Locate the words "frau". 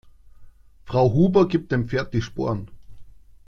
0.83-1.13